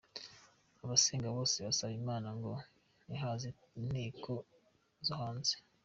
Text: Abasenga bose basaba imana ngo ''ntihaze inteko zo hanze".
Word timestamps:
Abasenga 0.83 1.27
bose 1.37 1.57
basaba 1.65 1.93
imana 2.01 2.29
ngo 2.37 2.51
''ntihaze 3.05 3.47
inteko 3.79 4.33
zo 5.05 5.13
hanze". 5.21 5.53